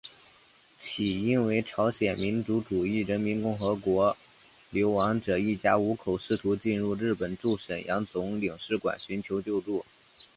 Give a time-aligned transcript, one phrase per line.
[0.79, 4.17] 起因为朝鲜民主主义人民共和国
[4.71, 9.85] 流亡者一家五口试图进入日本驻沈阳总领事馆寻求救助。